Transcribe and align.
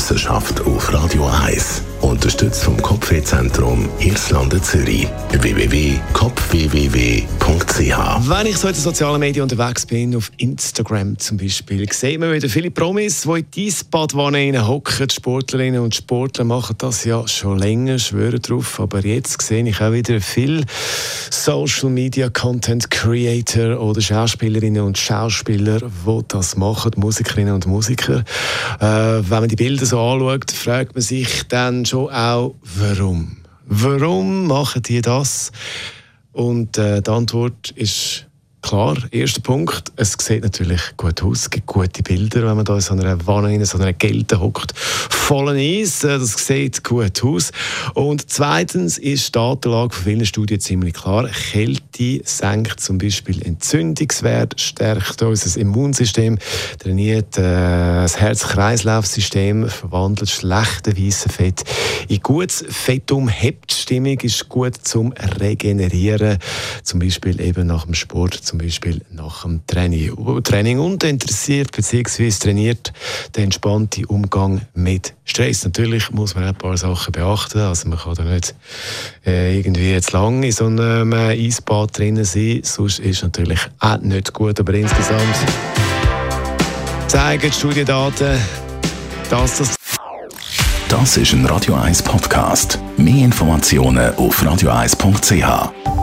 Wissenschaft 0.00 0.62
auf 0.62 0.94
Radio 0.94 1.26
1. 1.26 1.89
Unterstützt 2.00 2.64
vom 2.64 2.80
Kopfwehzentrum 2.80 3.88
Irlande 3.98 4.60
Zürich. 4.62 5.06
www.kopfwww.ch 5.32 8.28
Wenn 8.28 8.46
ich 8.46 8.56
so 8.56 8.68
in 8.68 8.74
den 8.74 8.82
sozialen 8.82 9.20
Medien 9.20 9.42
unterwegs 9.42 9.84
bin, 9.84 10.16
auf 10.16 10.32
Instagram 10.38 11.18
zum 11.18 11.36
Beispiel, 11.36 11.92
sehe 11.92 12.18
man 12.18 12.32
wieder 12.32 12.48
viele 12.48 12.70
Promis, 12.70 13.22
die 13.22 13.40
in 13.40 13.46
die 13.54 13.66
Eisbadwanne 13.66 14.66
hocken. 14.66 15.08
Die 15.08 15.14
Sportlerinnen 15.14 15.80
und 15.80 15.94
Sportler 15.94 16.44
machen 16.44 16.76
das 16.78 17.04
ja 17.04 17.28
schon 17.28 17.58
länger, 17.58 17.98
schwören 17.98 18.40
drauf. 18.40 18.80
Aber 18.80 19.04
jetzt 19.04 19.42
sehe 19.42 19.68
ich 19.68 19.80
auch 19.80 19.92
wieder 19.92 20.20
viele 20.20 20.64
Social 21.30 21.90
Media 21.90 22.30
Content 22.30 22.90
Creator 22.90 23.78
oder 23.80 24.00
Schauspielerinnen 24.00 24.82
und 24.82 24.96
Schauspieler, 24.96 25.80
die 25.80 26.20
das 26.28 26.56
machen, 26.56 26.92
Musikerinnen 26.96 27.54
und 27.54 27.66
Musiker. 27.66 28.24
Äh, 28.80 28.86
wenn 28.86 29.40
man 29.40 29.48
die 29.48 29.56
Bilder 29.56 29.84
so 29.84 30.00
anschaut, 30.00 30.50
fragt 30.50 30.94
man 30.94 31.02
sich 31.02 31.42
dann 31.48 31.84
schon 31.90 32.08
auch, 32.10 32.54
warum? 32.62 33.36
Warum 33.66 34.46
machen 34.46 34.82
die 34.82 35.02
das? 35.02 35.50
Und 36.32 36.78
äh, 36.78 37.02
die 37.02 37.10
Antwort 37.10 37.70
ist 37.72 38.26
Klar, 38.62 38.96
erster 39.10 39.40
Punkt, 39.40 39.90
es 39.96 40.16
sieht 40.20 40.42
natürlich 40.42 40.82
gut 40.98 41.22
aus, 41.22 41.40
es 41.40 41.50
gibt 41.50 41.66
gute 41.66 42.02
Bilder, 42.02 42.46
wenn 42.46 42.56
man 42.56 42.64
da 42.66 42.74
in 42.74 42.80
so 42.82 42.92
einer 42.92 43.26
Wanne, 43.26 43.54
in 43.54 43.64
so 43.64 43.78
einer 43.78 43.94
Gelte 43.94 44.38
hockt, 44.38 44.74
vollen 45.30 45.58
Eis, 45.58 46.02
äh, 46.02 46.18
das 46.18 46.44
sieht 46.44 46.82
gut 46.82 47.22
aus. 47.22 47.52
Und 47.94 48.32
zweitens 48.32 48.98
ist 48.98 49.28
die 49.28 49.32
Datenlage 49.38 49.94
von 49.94 50.04
vielen 50.04 50.26
Studien 50.26 50.58
ziemlich 50.58 50.94
klar. 50.94 51.28
Kälte 51.28 52.20
senkt 52.24 52.80
zum 52.80 52.98
Beispiel 52.98 53.40
Entzündungswert, 53.46 54.60
stärkt 54.60 55.22
unser 55.22 55.60
Immunsystem, 55.60 56.36
trainiert 56.80 57.38
äh, 57.38 57.42
das 57.42 58.20
Herz-Kreislauf-System, 58.20 59.68
verwandelt 59.68 60.30
schlechte 60.30 60.98
weiße 60.98 61.28
Fett 61.28 61.62
in 62.08 62.20
gutes 62.22 62.64
Fettum, 62.68 63.28
hebt 63.28 63.70
die 63.70 63.76
Stimmung, 63.76 64.18
ist 64.18 64.48
gut 64.48 64.78
zum 64.82 65.12
Regenerieren, 65.12 66.38
zum 66.82 66.98
Beispiel 66.98 67.40
eben 67.40 67.68
nach 67.68 67.84
dem 67.84 67.94
Sport 67.94 68.34
zum 68.34 68.58
Beispiel 68.58 69.00
nach 69.12 69.42
dem 69.42 69.64
Training. 69.68 70.42
Training 70.42 70.80
und 70.80 71.04
interessiert 71.04 71.70
bzw. 71.70 72.30
trainiert 72.30 72.92
den 73.36 73.44
entspannten 73.44 74.06
Umgang 74.06 74.62
mit 74.74 75.14
Stress. 75.30 75.64
Natürlich 75.64 76.10
muss 76.10 76.34
man 76.34 76.44
ein 76.44 76.54
paar 76.54 76.76
Sachen 76.76 77.12
beachten. 77.12 77.60
Also 77.60 77.88
man 77.88 77.98
kann 77.98 78.14
da 78.14 78.24
nicht 78.24 78.54
äh, 79.24 79.58
irgendwie 79.58 79.92
jetzt 79.92 80.12
lang 80.12 80.42
in 80.42 80.52
so 80.52 80.66
einem 80.66 81.12
Eisbad 81.12 81.96
drinnen 81.96 82.24
sein. 82.24 82.60
Sonst 82.64 82.98
ist 82.98 83.22
natürlich 83.22 83.60
auch 83.78 83.98
nicht 83.98 84.32
gut. 84.32 84.60
Aber 84.60 84.74
insgesamt 84.74 85.20
zeigen 87.06 87.42
die 87.42 87.52
Studiendaten, 87.52 88.38
dass 89.30 89.58
das 89.58 89.76
das 90.88 91.16
ist 91.16 91.32
ein 91.34 91.46
Radio 91.46 91.76
1 91.76 92.02
Podcast. 92.02 92.80
Mehr 92.96 93.24
Informationen 93.24 94.12
auf 94.16 94.42
radio1.ch. 94.42 95.99